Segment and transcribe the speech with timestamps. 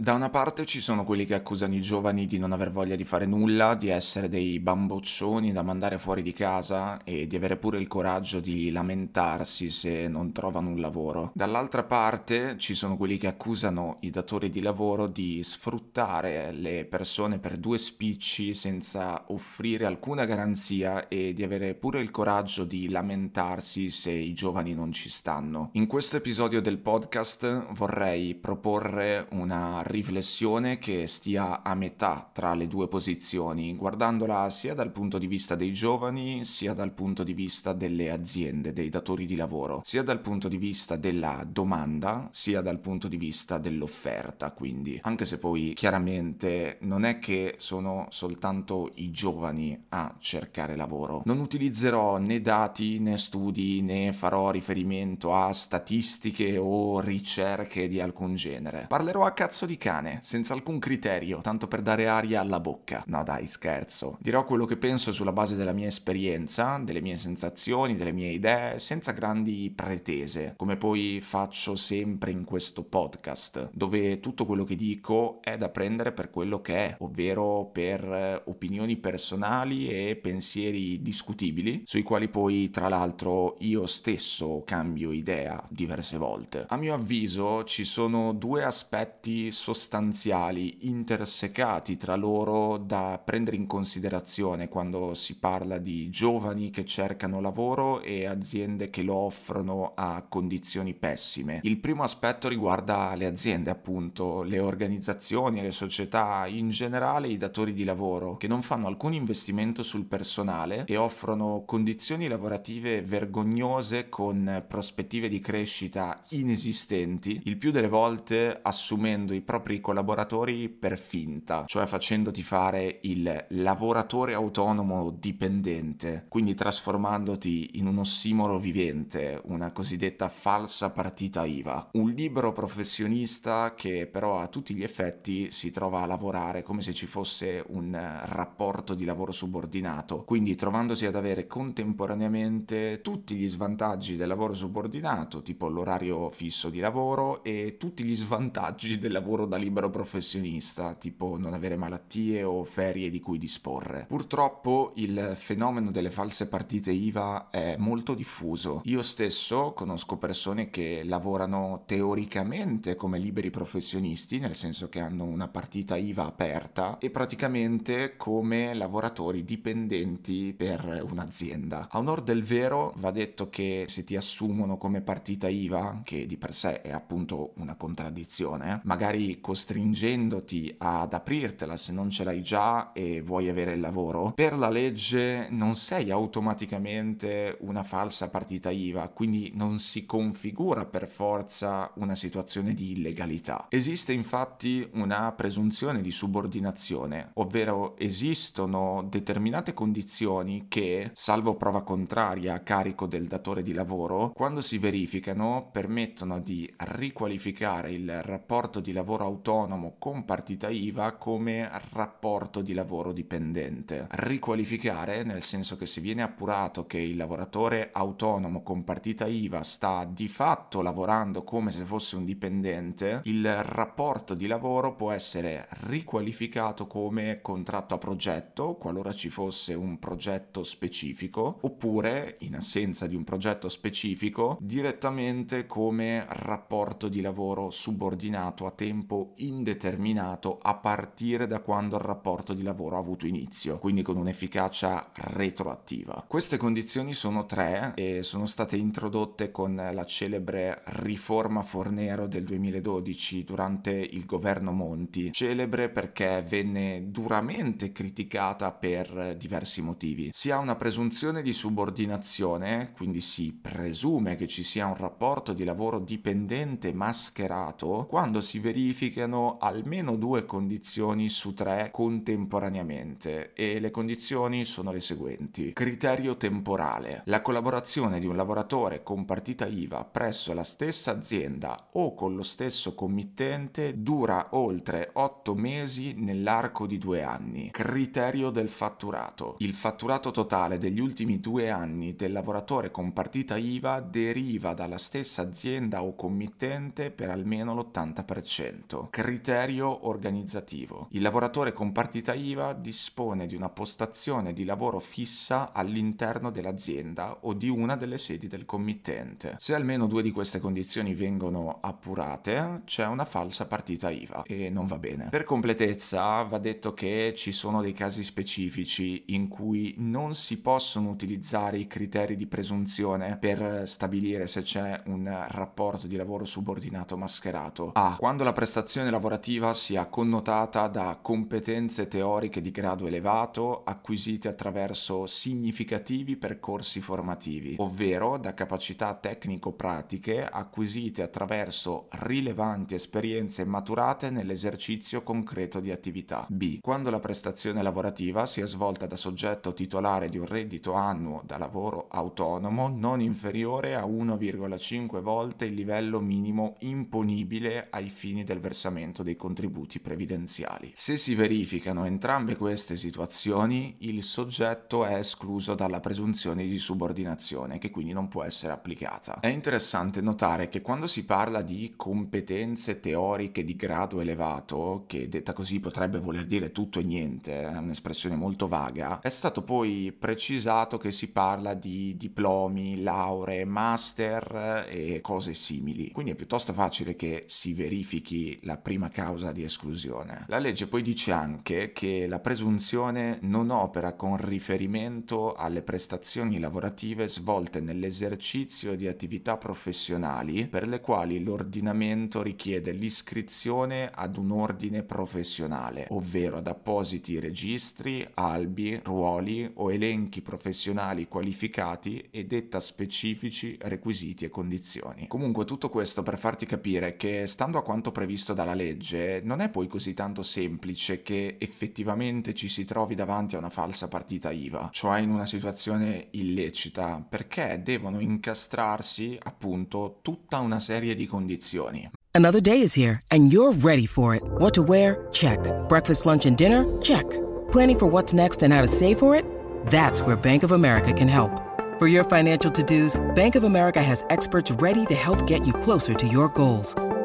[0.00, 3.02] Da una parte ci sono quelli che accusano i giovani di non aver voglia di
[3.02, 7.78] fare nulla, di essere dei bamboccioni da mandare fuori di casa e di avere pure
[7.78, 11.32] il coraggio di lamentarsi se non trovano un lavoro.
[11.34, 17.40] Dall'altra parte ci sono quelli che accusano i datori di lavoro di sfruttare le persone
[17.40, 23.90] per due spicci senza offrire alcuna garanzia e di avere pure il coraggio di lamentarsi
[23.90, 25.70] se i giovani non ci stanno.
[25.72, 32.66] In questo episodio del podcast vorrei proporre una riflessione che stia a metà tra le
[32.66, 37.72] due posizioni, guardandola sia dal punto di vista dei giovani, sia dal punto di vista
[37.72, 42.78] delle aziende, dei datori di lavoro, sia dal punto di vista della domanda, sia dal
[42.78, 49.10] punto di vista dell'offerta, quindi, anche se poi chiaramente non è che sono soltanto i
[49.10, 51.22] giovani a cercare lavoro.
[51.24, 58.34] Non utilizzerò né dati né studi né farò riferimento a statistiche o ricerche di alcun
[58.34, 58.84] genere.
[58.88, 63.02] Parlerò a cazzo di cane, senza alcun criterio, tanto per dare aria alla bocca.
[63.06, 64.18] No dai, scherzo.
[64.20, 68.78] Dirò quello che penso sulla base della mia esperienza, delle mie sensazioni, delle mie idee,
[68.78, 75.40] senza grandi pretese, come poi faccio sempre in questo podcast, dove tutto quello che dico
[75.40, 81.82] è da prendere per quello che è, ovvero per eh, opinioni personali e pensieri discutibili,
[81.84, 86.66] sui quali poi tra l'altro io stesso cambio idea diverse volte.
[86.68, 94.66] A mio avviso ci sono due aspetti sostanziali intersecati tra loro da prendere in considerazione
[94.66, 100.94] quando si parla di giovani che cercano lavoro e aziende che lo offrono a condizioni
[100.94, 101.60] pessime.
[101.64, 107.74] Il primo aspetto riguarda le aziende, appunto, le organizzazioni, le società, in generale i datori
[107.74, 114.64] di lavoro che non fanno alcun investimento sul personale e offrono condizioni lavorative vergognose con
[114.66, 121.86] prospettive di crescita inesistenti, il più delle volte assumendo i propri collaboratori per finta, cioè
[121.86, 130.90] facendoti fare il lavoratore autonomo dipendente, quindi trasformandoti in un ossimoro vivente, una cosiddetta falsa
[130.90, 131.90] partita IVA.
[131.92, 136.92] Un libero professionista che però a tutti gli effetti si trova a lavorare come se
[136.92, 144.16] ci fosse un rapporto di lavoro subordinato, quindi trovandosi ad avere contemporaneamente tutti gli svantaggi
[144.16, 149.56] del lavoro subordinato, tipo l'orario fisso di lavoro e tutti gli svantaggi del lavoro da
[149.56, 154.04] libero professionista, tipo non avere malattie o ferie di cui disporre.
[154.06, 158.82] Purtroppo il fenomeno delle false partite IVA è molto diffuso.
[158.84, 165.48] Io stesso conosco persone che lavorano teoricamente come liberi professionisti, nel senso che hanno una
[165.48, 171.88] partita IVA aperta, e praticamente come lavoratori dipendenti per un'azienda.
[171.90, 176.36] A onor del vero va detto che se ti assumono come partita IVA, che di
[176.36, 182.92] per sé è appunto una contraddizione, magari costringendoti ad aprirtela se non ce l'hai già
[182.92, 189.08] e vuoi avere il lavoro, per la legge non sei automaticamente una falsa partita IVA,
[189.08, 193.66] quindi non si configura per forza una situazione di illegalità.
[193.68, 202.60] Esiste infatti una presunzione di subordinazione, ovvero esistono determinate condizioni che, salvo prova contraria a
[202.60, 209.17] carico del datore di lavoro, quando si verificano permettono di riqualificare il rapporto di lavoro
[209.24, 214.06] autonomo con partita IVA come rapporto di lavoro dipendente.
[214.10, 220.04] Riqualificare nel senso che se viene appurato che il lavoratore autonomo con partita IVA sta
[220.04, 226.86] di fatto lavorando come se fosse un dipendente, il rapporto di lavoro può essere riqualificato
[226.86, 233.24] come contratto a progetto qualora ci fosse un progetto specifico oppure in assenza di un
[233.24, 241.96] progetto specifico direttamente come rapporto di lavoro subordinato a tempo indeterminato a partire da quando
[241.96, 246.24] il rapporto di lavoro ha avuto inizio, quindi con un'efficacia retroattiva.
[246.26, 253.44] Queste condizioni sono tre e sono state introdotte con la celebre riforma Fornero del 2012
[253.44, 260.30] durante il governo Monti, celebre perché venne duramente criticata per diversi motivi.
[260.32, 265.64] Si ha una presunzione di subordinazione, quindi si presume che ci sia un rapporto di
[265.64, 273.90] lavoro dipendente mascherato quando si verifica verificano almeno due condizioni su tre contemporaneamente e le
[273.90, 275.72] condizioni sono le seguenti.
[275.72, 277.22] Criterio temporale.
[277.26, 282.42] La collaborazione di un lavoratore con partita IVA presso la stessa azienda o con lo
[282.42, 287.70] stesso committente dura oltre 8 mesi nell'arco di due anni.
[287.70, 289.54] Criterio del fatturato.
[289.58, 295.42] Il fatturato totale degli ultimi due anni del lavoratore con partita IVA deriva dalla stessa
[295.42, 298.87] azienda o committente per almeno l'80%.
[298.88, 301.08] Criterio organizzativo.
[301.10, 307.52] Il lavoratore con partita IVA dispone di una postazione di lavoro fissa all'interno dell'azienda o
[307.52, 309.56] di una delle sedi del committente.
[309.58, 314.86] Se almeno due di queste condizioni vengono appurate, c'è una falsa partita IVA e non
[314.86, 315.28] va bene.
[315.28, 321.10] Per completezza va detto che ci sono dei casi specifici in cui non si possono
[321.10, 327.90] utilizzare i criteri di presunzione per stabilire se c'è un rapporto di lavoro subordinato mascherato.
[327.92, 328.16] A.
[328.18, 328.76] Quando la prestazione
[329.10, 338.38] lavorativa sia connotata da competenze teoriche di grado elevato acquisite attraverso significativi percorsi formativi, ovvero
[338.38, 346.46] da capacità tecnico-pratiche acquisite attraverso rilevanti esperienze maturate nell'esercizio concreto di attività.
[346.48, 346.78] B.
[346.80, 352.06] Quando la prestazione lavorativa sia svolta da soggetto titolare di un reddito annuo da lavoro
[352.10, 359.34] autonomo non inferiore a 1,5 volte il livello minimo imponibile ai fini del versamento dei
[359.34, 360.92] contributi previdenziali.
[360.94, 367.90] Se si verificano entrambe queste situazioni, il soggetto è escluso dalla presunzione di subordinazione, che
[367.90, 369.40] quindi non può essere applicata.
[369.40, 375.54] È interessante notare che quando si parla di competenze teoriche di grado elevato, che detta
[375.54, 380.98] così potrebbe voler dire tutto e niente, è un'espressione molto vaga, è stato poi precisato
[380.98, 386.10] che si parla di diplomi, lauree, master e cose simili.
[386.10, 390.44] Quindi è piuttosto facile che si verifichi la prima causa di esclusione.
[390.48, 397.28] La legge poi dice anche che la presunzione non opera con riferimento alle prestazioni lavorative
[397.28, 406.06] svolte nell'esercizio di attività professionali per le quali l'ordinamento richiede l'iscrizione ad un ordine professionale,
[406.10, 414.48] ovvero ad appositi registri, albi, ruoli o elenchi professionali qualificati e detta specifici requisiti e
[414.48, 415.26] condizioni.
[415.26, 419.68] Comunque tutto questo per farti capire che stando a quanto previsto dalla legge non è
[419.68, 424.90] poi così tanto semplice che effettivamente ci si trovi davanti a una falsa partita IVA,
[424.92, 432.10] cioè in una situazione illecita, perché devono incastrarsi appunto tutta una serie di condizioni.
[432.32, 434.42] Another day is here and you're ready for it.
[434.58, 435.26] What to wear?
[435.32, 435.58] Check.
[435.88, 436.84] Breakfast, lunch and dinner?
[437.00, 437.26] Check.
[437.70, 439.44] Planning for what's next and how to save for it?
[439.86, 441.50] That's where Bank of America can help.
[441.98, 446.14] For your financial to-dos, Bank of America has experts ready to help get you closer
[446.14, 446.94] to your goals.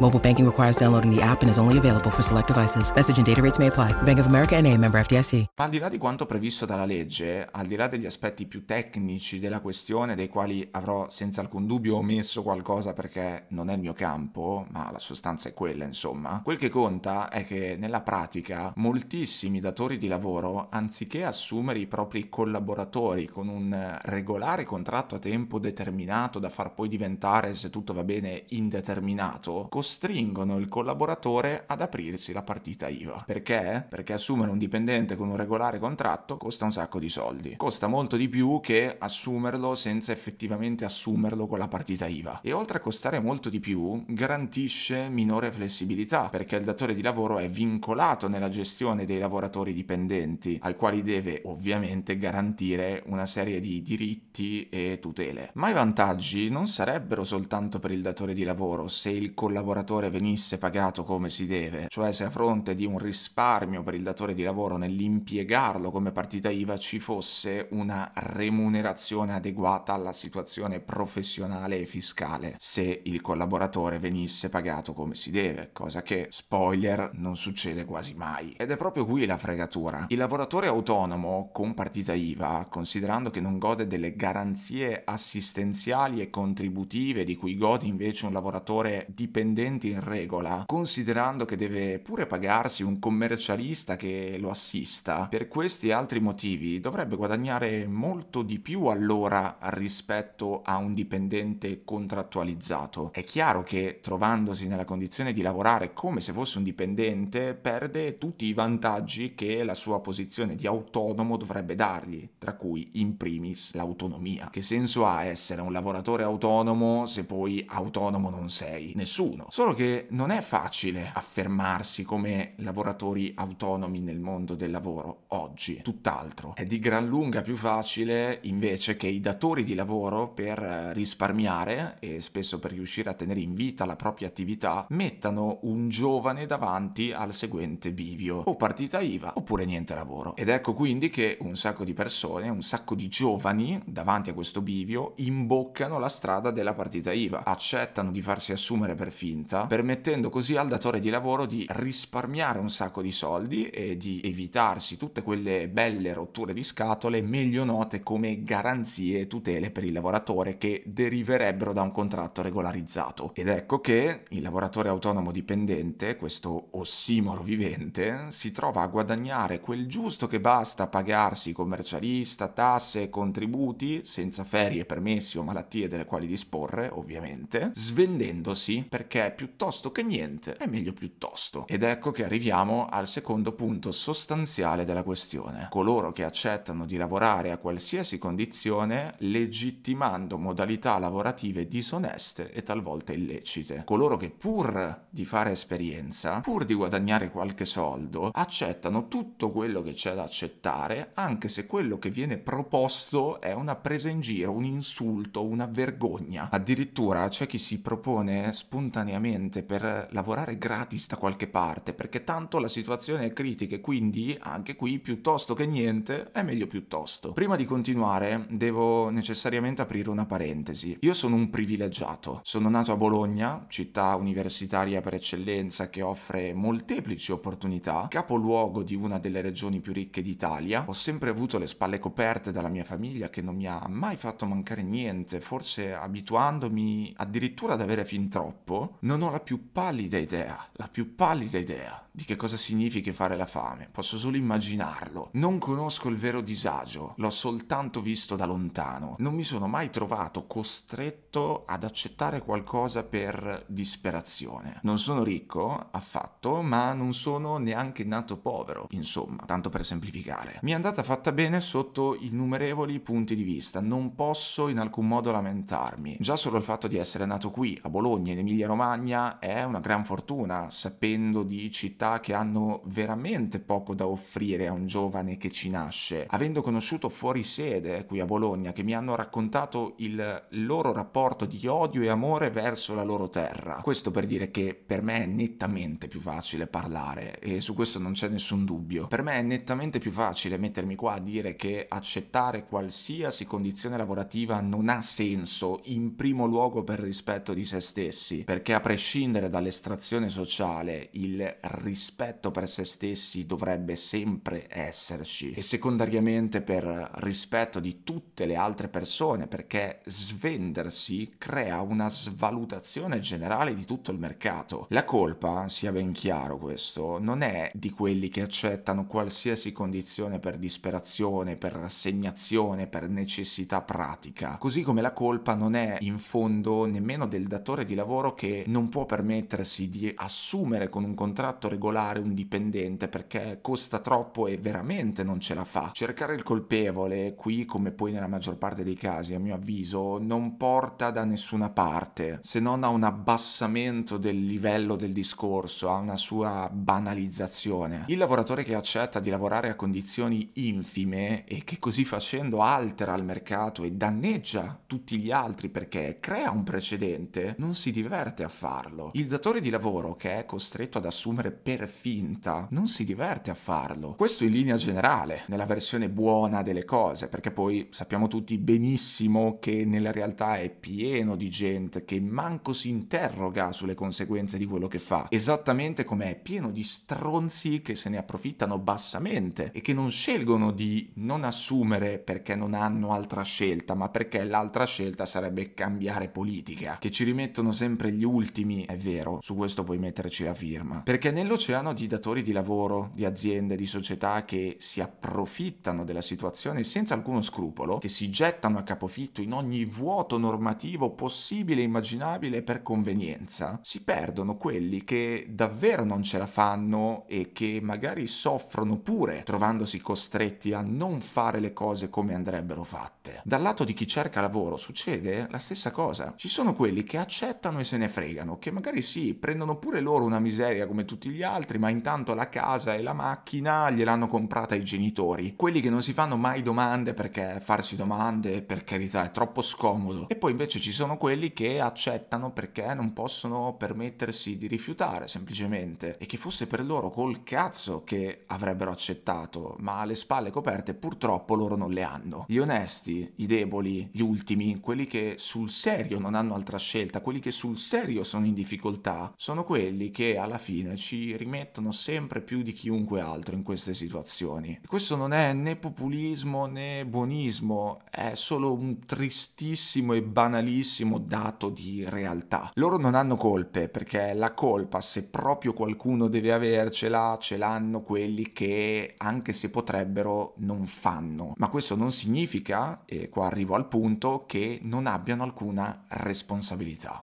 [0.00, 2.92] Mobile banking requires downloading the app and is only available for select devices.
[2.94, 3.90] Message and data rates may apply.
[4.04, 5.46] Bank of America and a member FDIC.
[5.56, 9.40] Al di là di quanto previsto dalla legge, al di là degli aspetti più tecnici
[9.40, 13.92] della questione, dei quali avrò senza alcun dubbio omesso qualcosa perché non è il mio
[13.92, 19.58] campo, ma la sostanza è quella, insomma, quel che conta è che nella pratica moltissimi
[19.58, 26.38] datori di lavoro, anziché assumere i propri collaboratori con un regolare contratto a tempo determinato
[26.38, 32.42] da far poi diventare, se tutto va bene, indeterminato, costringono il collaboratore ad aprirsi la
[32.42, 33.24] partita IVA.
[33.26, 33.86] Perché?
[33.88, 37.56] Perché assumere un dipendente con un regolare contratto costa un sacco di soldi.
[37.56, 42.40] Costa molto di più che assumerlo senza effettivamente assumerlo con la partita IVA.
[42.42, 47.38] E oltre a costare molto di più, garantisce minore flessibilità, perché il datore di lavoro
[47.38, 53.82] è vincolato nella gestione dei lavoratori dipendenti, ai quali deve ovviamente garantire una serie di
[53.82, 55.48] diritti e tutele.
[55.54, 59.76] Ma i vantaggi non sarebbero soltanto per il datore di lavoro se il collaboratore
[60.10, 64.34] venisse pagato come si deve, cioè se a fronte di un risparmio per il datore
[64.34, 71.86] di lavoro nell'impiegarlo come partita IVA ci fosse una remunerazione adeguata alla situazione professionale e
[71.86, 78.14] fiscale, se il collaboratore venisse pagato come si deve, cosa che, spoiler, non succede quasi
[78.14, 78.54] mai.
[78.56, 80.06] Ed è proprio qui la fregatura.
[80.08, 87.24] Il lavoratore autonomo con partita IVA, considerando che non gode delle garanzie assistenziali e contributive
[87.24, 92.82] di cui gode invece un lavoratore dipendente dipendenti in regola, considerando che deve pure pagarsi
[92.82, 98.86] un commercialista che lo assista, per questi e altri motivi dovrebbe guadagnare molto di più
[98.86, 103.10] all'ora rispetto a un dipendente contrattualizzato.
[103.12, 108.46] È chiaro che trovandosi nella condizione di lavorare come se fosse un dipendente, perde tutti
[108.46, 114.48] i vantaggi che la sua posizione di autonomo dovrebbe dargli, tra cui in primis l'autonomia.
[114.50, 118.92] Che senso ha essere un lavoratore autonomo se poi autonomo non sei?
[118.94, 119.46] Nessuno.
[119.58, 126.54] Solo che non è facile affermarsi come lavoratori autonomi nel mondo del lavoro oggi, tutt'altro.
[126.54, 130.60] È di gran lunga più facile invece che i datori di lavoro per
[130.92, 136.46] risparmiare e spesso per riuscire a tenere in vita la propria attività mettano un giovane
[136.46, 140.36] davanti al seguente bivio, o partita IVA oppure niente lavoro.
[140.36, 144.62] Ed ecco quindi che un sacco di persone, un sacco di giovani davanti a questo
[144.62, 150.56] bivio imboccano la strada della partita IVA, accettano di farsi assumere per finta, permettendo così
[150.56, 155.68] al datore di lavoro di risparmiare un sacco di soldi e di evitarsi tutte quelle
[155.68, 161.72] belle rotture di scatole meglio note come garanzie e tutele per il lavoratore che deriverebbero
[161.72, 163.32] da un contratto regolarizzato.
[163.34, 169.86] Ed ecco che il lavoratore autonomo dipendente, questo ossimoro vivente, si trova a guadagnare quel
[169.86, 176.04] giusto che basta a pagarsi commercialista, tasse e contributi, senza ferie, permessi o malattie delle
[176.04, 181.64] quali disporre, ovviamente, svendendosi perché piuttosto che niente è meglio piuttosto.
[181.68, 185.68] Ed ecco che arriviamo al secondo punto sostanziale della questione.
[185.70, 193.82] Coloro che accettano di lavorare a qualsiasi condizione legittimando modalità lavorative disoneste e talvolta illecite.
[193.84, 199.92] Coloro che pur di fare esperienza, pur di guadagnare qualche soldo, accettano tutto quello che
[199.92, 204.64] c'è da accettare, anche se quello che viene proposto è una presa in giro, un
[204.64, 206.48] insulto, una vergogna.
[206.50, 212.68] Addirittura c'è chi si propone spontaneamente per lavorare gratis da qualche parte, perché tanto la
[212.68, 217.32] situazione è critica e quindi anche qui piuttosto che niente è meglio piuttosto.
[217.32, 220.96] Prima di continuare devo necessariamente aprire una parentesi.
[221.00, 227.32] Io sono un privilegiato, sono nato a Bologna, città universitaria per eccellenza che offre molteplici
[227.32, 230.84] opportunità, capoluogo di una delle regioni più ricche d'Italia.
[230.86, 234.46] Ho sempre avuto le spalle coperte dalla mia famiglia che non mi ha mai fatto
[234.46, 238.96] mancare niente, forse abituandomi addirittura ad avere fin troppo.
[239.08, 243.36] Non ho la più pallida idea, la più pallida idea di che cosa significhi fare
[243.36, 243.88] la fame.
[243.92, 245.30] Posso solo immaginarlo.
[245.34, 249.14] Non conosco il vero disagio, l'ho soltanto visto da lontano.
[249.18, 254.80] Non mi sono mai trovato costretto ad accettare qualcosa per disperazione.
[254.82, 260.58] Non sono ricco, affatto, ma non sono neanche nato povero, insomma, tanto per semplificare.
[260.62, 265.30] Mi è andata fatta bene sotto innumerevoli punti di vista, non posso in alcun modo
[265.30, 266.16] lamentarmi.
[266.18, 268.96] Già solo il fatto di essere nato qui, a Bologna, in Emilia Romagna,
[269.38, 274.86] è una gran fortuna, sapendo di città che hanno veramente poco da offrire a un
[274.86, 279.94] giovane che ci nasce, avendo conosciuto fuori sede qui a Bologna che mi hanno raccontato
[279.98, 283.80] il loro rapporto di odio e amore verso la loro terra.
[283.82, 288.12] Questo per dire che per me è nettamente più facile parlare e su questo non
[288.12, 289.06] c'è nessun dubbio.
[289.06, 294.60] Per me è nettamente più facile mettermi qua a dire che accettare qualsiasi condizione lavorativa
[294.60, 300.30] non ha senso in primo luogo per rispetto di se stessi, perché a prescindere dall'estrazione
[300.30, 308.46] sociale il rispetto per se stessi dovrebbe sempre esserci e secondariamente per rispetto di tutte
[308.46, 314.86] le altre persone perché svendersi crea una svalutazione generale di tutto il mercato.
[314.88, 320.56] La colpa, sia ben chiaro questo, non è di quelli che accettano qualsiasi condizione per
[320.56, 327.26] disperazione, per rassegnazione, per necessità pratica, così come la colpa non è in fondo nemmeno
[327.26, 332.34] del datore di lavoro che non può permettersi di assumere con un contratto regolare un
[332.34, 335.90] dipendente perché costa troppo e veramente non ce la fa.
[335.92, 340.56] Cercare il colpevole, qui come poi nella maggior parte dei casi, a mio avviso, non
[340.56, 346.16] porta da nessuna parte, se non a un abbassamento del livello del discorso, a una
[346.16, 348.04] sua banalizzazione.
[348.06, 353.24] Il lavoratore che accetta di lavorare a condizioni infime e che così facendo altera il
[353.24, 359.10] mercato e danneggia tutti gli altri perché crea un precedente, non si diverte a farlo.
[359.14, 363.54] Il datore di lavoro che è costretto ad assumere per finta, non si diverte a
[363.54, 364.14] farlo.
[364.14, 369.86] Questo in linea generale, nella versione buona delle cose, perché poi sappiamo tutti benissimo che
[369.86, 374.98] nella realtà è pieno di gente che manco si interroga sulle conseguenze di quello che
[374.98, 380.10] fa, esattamente come è pieno di stronzi che se ne approfittano bassamente e che non
[380.10, 386.28] scelgono di non assumere perché non hanno altra scelta, ma perché l'altra scelta sarebbe cambiare
[386.28, 390.54] politica, che ci rimettono sempre gli ultimi ultimi è vero, su questo puoi metterci la
[390.54, 396.22] firma, perché nell'oceano di datori di lavoro, di aziende, di società che si approfittano della
[396.22, 401.84] situazione senza alcuno scrupolo, che si gettano a capofitto in ogni vuoto normativo possibile e
[401.84, 408.26] immaginabile per convenienza, si perdono quelli che davvero non ce la fanno e che magari
[408.26, 413.40] soffrono pure trovandosi costretti a non fare le cose come andrebbero fatte.
[413.44, 416.34] Dal lato di chi cerca lavoro succede la stessa cosa.
[416.36, 420.24] Ci sono quelli che accettano e se ne fregano, che magari sì, prendono pure loro
[420.24, 424.74] una miseria come tutti gli altri, ma intanto la casa e la macchina gliel'hanno comprata
[424.74, 425.54] i genitori.
[425.56, 430.28] Quelli che non si fanno mai domande perché farsi domande, per carità, è troppo scomodo.
[430.28, 436.16] E poi invece ci sono quelli che accettano perché non possono permettersi di rifiutare semplicemente.
[436.18, 441.54] E che fosse per loro col cazzo che avrebbero accettato, ma le spalle coperte purtroppo
[441.54, 442.44] loro non le hanno.
[442.48, 447.40] Gli onesti, i deboli, gli ultimi, quelli che sul serio non hanno altra scelta, quelli
[447.40, 452.62] che sul serio sono in difficoltà, sono quelli che alla fine ci rimettono sempre più
[452.62, 454.80] di chiunque altro in queste situazioni.
[454.86, 462.04] Questo non è né populismo né buonismo, è solo un tristissimo e banalissimo dato di
[462.06, 462.70] realtà.
[462.74, 468.52] Loro non hanno colpe perché la colpa, se proprio qualcuno deve avercela, ce l'hanno quelli
[468.52, 471.54] che anche se potrebbero non fanno.
[471.56, 477.20] Ma questo non significa, e qua arrivo al punto, che non abbiano alcuna responsabilità.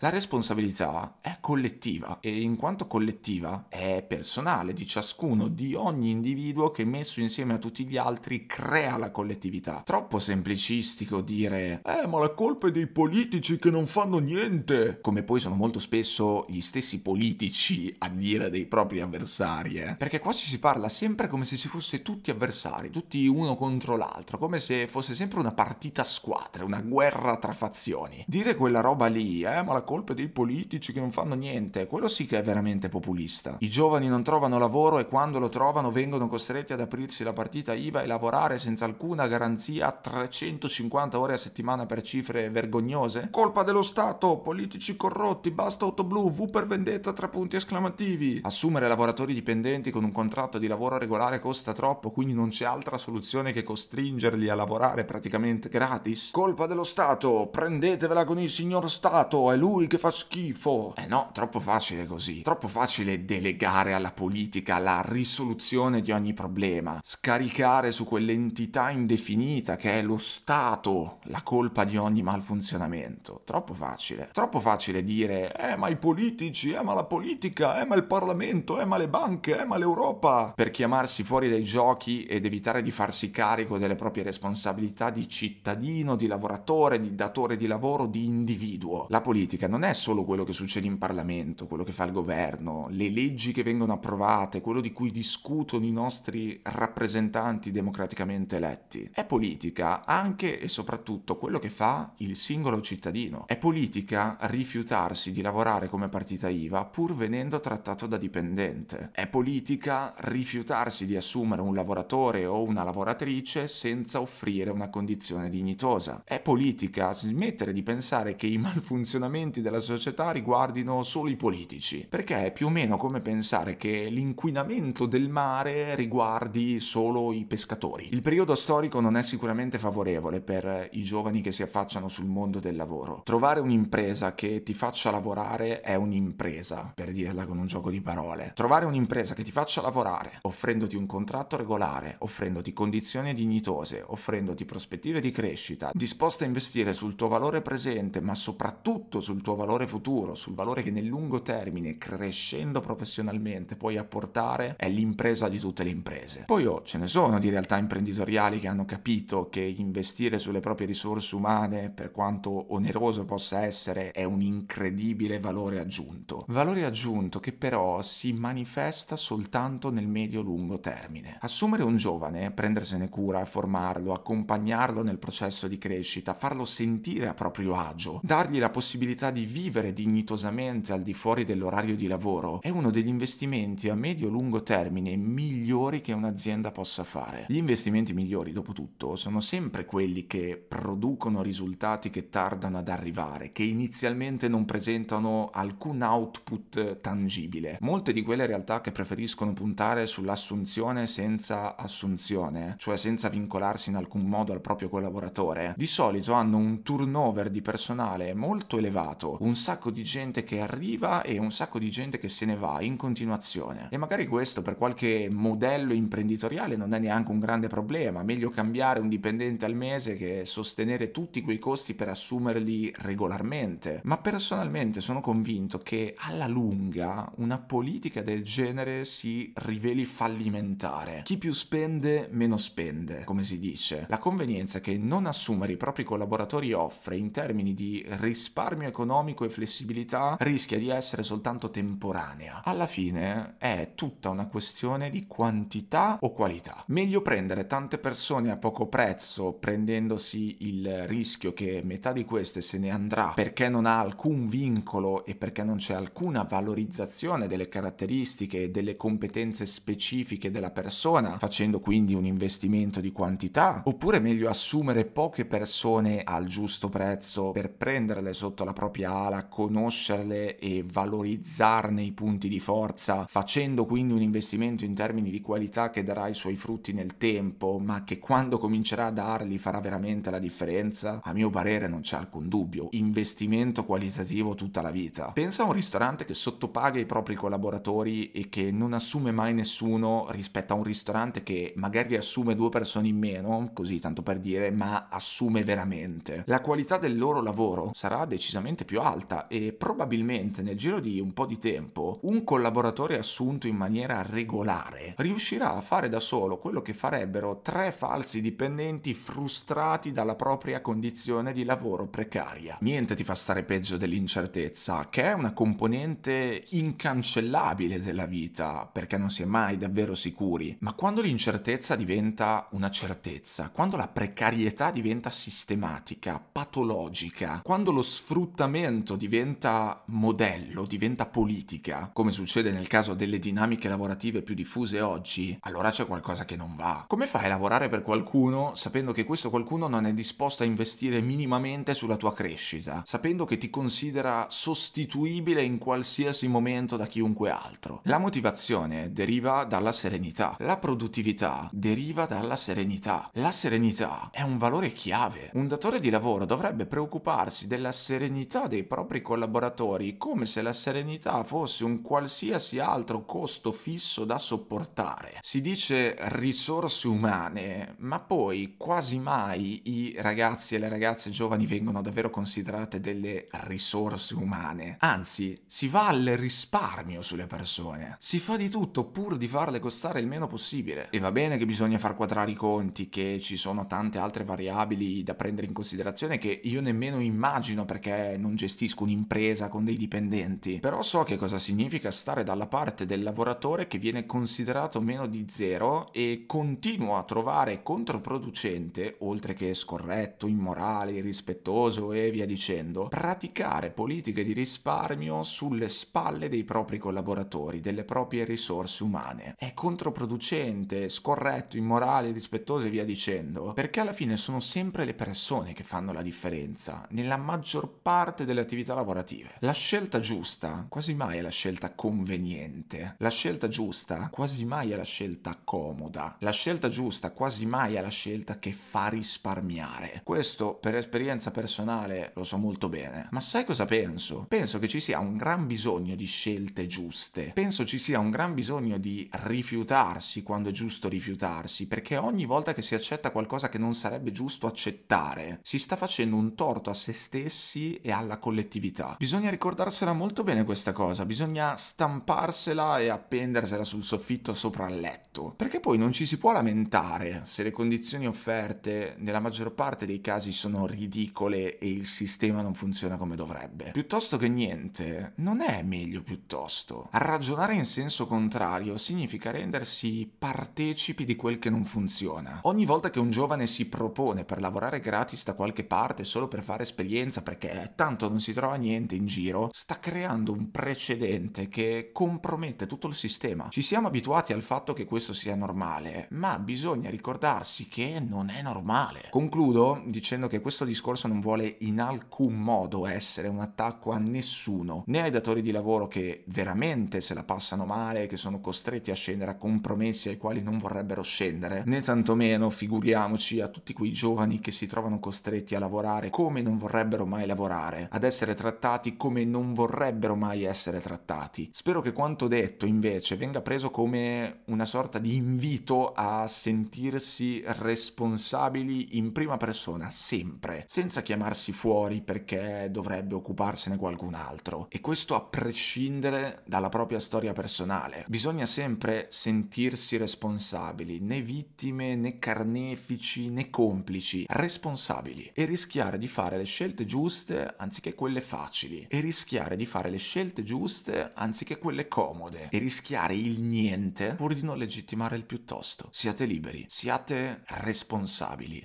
[0.00, 6.70] La responsabilità è collettiva e in quanto collettiva è personale di ciascuno, di ogni individuo
[6.70, 9.80] che messo insieme a tutti gli altri crea la collettività.
[9.86, 15.22] Troppo semplicistico dire eh ma la colpa è dei politici che non fanno niente, come
[15.22, 19.94] poi sono molto spesso gli stessi politici a dire dei propri avversari, eh?
[19.96, 23.96] perché qua ci si parla sempre come se si fosse tutti avversari, tutti uno contro
[23.96, 28.22] l'altro, come se fosse sempre una partita a squadre, una guerra tra fazioni.
[28.26, 32.08] Dire quella roba lì, eh ma la colpa dei politici che non fanno niente, quello
[32.08, 33.56] sì che è veramente populista.
[33.60, 37.72] I giovani non trovano lavoro e quando lo trovano vengono costretti ad aprirsi la partita
[37.72, 43.28] IVA e lavorare senza alcuna garanzia 350 ore a settimana per cifre vergognose?
[43.30, 48.40] Colpa dello Stato, politici corrotti, basta auto blu, V per vendetta, tre punti esclamativi.
[48.42, 52.98] Assumere lavoratori dipendenti con un contratto di lavoro regolare costa troppo, quindi non c'è altra
[52.98, 56.30] soluzione che costringerli a lavorare praticamente gratis.
[56.32, 60.94] Colpa dello Stato, prendetevela con il signor Stato, è lui lui che fa schifo.
[60.96, 62.40] Eh no, troppo facile così.
[62.40, 66.98] Troppo facile delegare alla politica la risoluzione di ogni problema.
[67.02, 73.42] Scaricare su quell'entità indefinita che è lo Stato la colpa di ogni malfunzionamento.
[73.44, 74.30] Troppo facile.
[74.32, 78.80] Troppo facile dire, eh ma i politici, eh ma la politica, eh ma il Parlamento,
[78.80, 80.52] eh ma le banche, eh ma l'Europa.
[80.56, 86.16] Per chiamarsi fuori dai giochi ed evitare di farsi carico delle proprie responsabilità di cittadino,
[86.16, 89.06] di lavoratore, di datore di lavoro, di individuo.
[89.10, 92.12] La politica politica non è solo quello che succede in Parlamento, quello che fa il
[92.12, 99.10] governo, le leggi che vengono approvate, quello di cui discutono i nostri rappresentanti democraticamente eletti.
[99.12, 103.46] È politica anche e soprattutto quello che fa il singolo cittadino.
[103.46, 109.10] È politica rifiutarsi di lavorare come partita IVA pur venendo trattato da dipendente.
[109.12, 116.22] È politica rifiutarsi di assumere un lavoratore o una lavoratrice senza offrire una condizione dignitosa.
[116.24, 122.06] È politica smettere di pensare che i malfunzionamenti cambiamenti della società riguardino solo i politici,
[122.08, 128.08] perché è più o meno come pensare che l'inquinamento del mare riguardi solo i pescatori.
[128.12, 132.60] Il periodo storico non è sicuramente favorevole per i giovani che si affacciano sul mondo
[132.60, 133.22] del lavoro.
[133.24, 138.52] Trovare un'impresa che ti faccia lavorare è un'impresa, per dirla con un gioco di parole.
[138.54, 145.20] Trovare un'impresa che ti faccia lavorare, offrendoti un contratto regolare, offrendoti condizioni dignitose, offrendoti prospettive
[145.20, 150.34] di crescita, disposta a investire sul tuo valore presente, ma soprattutto sul tuo valore futuro,
[150.34, 155.90] sul valore che nel lungo termine, crescendo professionalmente, puoi apportare, è l'impresa di tutte le
[155.90, 156.42] imprese.
[156.46, 160.88] Poi oh, ce ne sono di realtà imprenditoriali che hanno capito che investire sulle proprie
[160.88, 166.44] risorse umane, per quanto oneroso possa essere, è un incredibile valore aggiunto.
[166.48, 171.36] Valore aggiunto che però si manifesta soltanto nel medio-lungo termine.
[171.42, 177.76] Assumere un giovane, prendersene cura, formarlo, accompagnarlo nel processo di crescita, farlo sentire a proprio
[177.76, 182.70] agio, dargli la possibilità di di vivere dignitosamente al di fuori dell'orario di lavoro è
[182.70, 187.44] uno degli investimenti a medio-lungo termine migliori che un'azienda possa fare.
[187.46, 193.52] Gli investimenti migliori, dopo tutto, sono sempre quelli che producono risultati che tardano ad arrivare,
[193.52, 197.76] che inizialmente non presentano alcun output tangibile.
[197.82, 204.22] Molte di quelle realtà che preferiscono puntare sull'assunzione senza assunzione, cioè senza vincolarsi in alcun
[204.22, 209.90] modo al proprio collaboratore, di solito hanno un turnover di personale molto elevato, un sacco
[209.90, 213.88] di gente che arriva e un sacco di gente che se ne va in continuazione.
[213.90, 219.00] E magari questo per qualche modello imprenditoriale non è neanche un grande problema, meglio cambiare
[219.00, 224.00] un dipendente al mese che sostenere tutti quei costi per assumerli regolarmente.
[224.04, 231.22] Ma personalmente sono convinto che alla lunga una politica del genere si riveli fallimentare.
[231.24, 234.06] Chi più spende, meno spende, come si dice.
[234.08, 239.04] La convenienza che non assumere i propri collaboratori offre in termini di risparmio economico
[239.44, 242.62] e flessibilità rischia di essere soltanto temporanea.
[242.64, 246.84] Alla fine è tutta una questione di quantità o qualità.
[246.88, 252.78] Meglio prendere tante persone a poco prezzo prendendosi il rischio che metà di queste se
[252.78, 258.62] ne andrà perché non ha alcun vincolo e perché non c'è alcuna valorizzazione delle caratteristiche
[258.62, 265.04] e delle competenze specifiche della persona, facendo quindi un investimento di quantità, oppure meglio assumere
[265.04, 272.12] poche persone al giusto prezzo per prenderle sotto la propria ala, conoscerle e valorizzarne i
[272.12, 276.56] punti di forza, facendo quindi un investimento in termini di qualità che darà i suoi
[276.56, 281.20] frutti nel tempo, ma che quando comincerà a darli farà veramente la differenza?
[281.22, 282.88] A mio parere non c'è alcun dubbio.
[282.92, 285.32] Investimento qualitativo tutta la vita.
[285.32, 290.26] Pensa a un ristorante che sottopaga i propri collaboratori e che non assume mai nessuno
[290.30, 294.70] rispetto a un ristorante che magari assume due persone in meno, così tanto per dire,
[294.70, 296.44] ma assume veramente.
[296.46, 301.34] La qualità del loro lavoro sarà decisamente più alta e probabilmente nel giro di un
[301.34, 306.80] po' di tempo un collaboratore assunto in maniera regolare riuscirà a fare da solo quello
[306.80, 312.78] che farebbero tre falsi dipendenti frustrati dalla propria condizione di lavoro precaria.
[312.80, 319.30] Niente ti fa stare peggio dell'incertezza, che è una componente incancellabile della vita, perché non
[319.30, 320.76] si è mai davvero sicuri.
[320.80, 328.74] Ma quando l'incertezza diventa una certezza, quando la precarietà diventa sistematica, patologica, quando lo sfruttamento
[329.16, 335.90] diventa modello, diventa politica, come succede nel caso delle dinamiche lavorative più diffuse oggi, allora
[335.90, 337.04] c'è qualcosa che non va.
[337.08, 341.22] Come fai a lavorare per qualcuno sapendo che questo qualcuno non è disposto a investire
[341.22, 348.00] minimamente sulla tua crescita, sapendo che ti considera sostituibile in qualsiasi momento da chiunque altro?
[348.04, 353.30] La motivazione deriva dalla serenità, la produttività deriva dalla serenità.
[353.34, 355.50] La serenità è un valore chiave.
[355.54, 361.42] Un datore di lavoro dovrebbe preoccuparsi della serenità dei propri collaboratori come se la serenità
[361.44, 365.38] fosse un qualsiasi altro costo fisso da sopportare.
[365.40, 372.02] Si dice risorse umane, ma poi quasi mai i ragazzi e le ragazze giovani vengono
[372.02, 374.96] davvero considerate delle risorse umane.
[375.00, 378.16] Anzi, si va al risparmio sulle persone.
[378.18, 381.08] Si fa di tutto pur di farle costare il meno possibile.
[381.10, 385.22] E va bene che bisogna far quadrare i conti, che ci sono tante altre variabili
[385.22, 390.78] da prendere in considerazione che io nemmeno immagino perché non gestisco un'impresa con dei dipendenti.
[390.80, 395.46] Però so che cosa significa stare dalla parte del lavoratore che viene considerato meno di
[395.48, 403.90] zero e continuo a trovare controproducente, oltre che scorretto, immorale, irrispettoso e via dicendo, praticare
[403.90, 409.54] politiche di risparmio sulle spalle dei propri collaboratori, delle proprie risorse umane.
[409.58, 415.72] È controproducente, scorretto, immorale, irrispettoso e via dicendo, perché alla fine sono sempre le persone
[415.72, 419.56] che fanno la differenza nella maggior parte delle attività lavorative.
[419.60, 423.16] La scelta giusta quasi mai è la scelta conveniente.
[423.18, 426.36] La scelta giusta quasi mai è la scelta comoda.
[426.40, 430.22] La scelta giusta quasi mai è la scelta che fa risparmiare.
[430.24, 433.28] Questo per esperienza personale lo so molto bene.
[433.32, 434.46] Ma sai cosa penso?
[434.48, 437.50] Penso che ci sia un gran bisogno di scelte giuste.
[437.52, 442.72] Penso ci sia un gran bisogno di rifiutarsi quando è giusto rifiutarsi, perché ogni volta
[442.72, 446.94] che si accetta qualcosa che non sarebbe giusto accettare, si sta facendo un torto a
[446.94, 449.16] se stessi e alla collettività.
[449.18, 455.54] Bisogna ricordarsela molto bene questa cosa, bisogna stamparsela e appendersela sul soffitto sopra il letto,
[455.56, 460.20] perché poi non ci si può lamentare se le condizioni offerte nella maggior parte dei
[460.20, 463.90] casi sono ridicole e il sistema non funziona come dovrebbe.
[463.92, 467.08] Piuttosto che niente, non è meglio piuttosto.
[467.12, 472.60] Ragionare in senso contrario significa rendersi partecipi di quel che non funziona.
[472.62, 476.62] Ogni volta che un giovane si propone per lavorare gratis da qualche parte solo per
[476.62, 481.68] fare esperienza perché tanto tanto non si trova niente in giro, sta creando un precedente
[481.68, 483.68] che compromette tutto il sistema.
[483.70, 488.62] Ci siamo abituati al fatto che questo sia normale, ma bisogna ricordarsi che non è
[488.62, 489.28] normale.
[489.30, 495.04] Concludo dicendo che questo discorso non vuole in alcun modo essere un attacco a nessuno,
[495.06, 499.14] né ai datori di lavoro che veramente se la passano male, che sono costretti a
[499.14, 504.60] scendere a compromessi ai quali non vorrebbero scendere, né tantomeno figuriamoci a tutti quei giovani
[504.60, 509.44] che si trovano costretti a lavorare come non vorrebbero mai lavorare, ad essere trattati come
[509.44, 511.70] non vorrebbero mai essere trattati.
[511.72, 519.16] Spero che quanto detto invece venga preso come una sorta di invito a sentirsi responsabili
[519.18, 524.86] in prima persona, sempre, senza chiamarsi fuori perché dovrebbe occuparsene qualcun altro.
[524.90, 528.24] E questo a prescindere dalla propria storia personale.
[528.28, 536.56] Bisogna sempre sentirsi responsabili, né vittime né carnefici né complici, responsabili e rischiare di fare
[536.56, 542.08] le scelte giuste anziché quelle facili e rischiare di fare le scelte giuste anziché quelle
[542.08, 546.08] comode e rischiare il niente pur di non legittimare il piuttosto.
[546.12, 548.84] Siate liberi, siate responsabili.